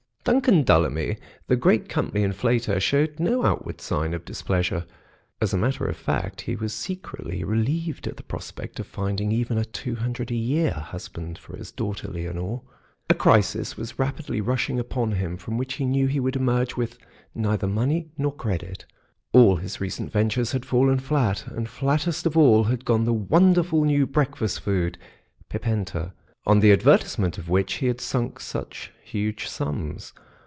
[0.23, 1.17] Duncan Dullamy,
[1.47, 4.85] the great company inflator, showed no outward sign of displeasure.
[5.41, 9.57] As a matter of fact, he was secretly relieved at the prospect of finding even
[9.57, 12.61] a two hundred a year husband for his daughter Leonore.
[13.09, 16.99] A crisis was rapidly rushing upon him, from which he knew he would emerge with
[17.33, 18.85] neither money nor credit;
[19.33, 23.83] all his recent ventures had fallen flat, and flattest of all had gone the wonderful
[23.85, 24.99] new breakfast food,
[25.49, 26.13] Pipenta,
[26.47, 30.11] on the advertisement of which he had sunk such huge sums.